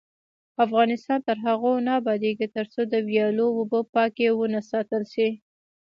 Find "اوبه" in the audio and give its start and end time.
3.57-3.79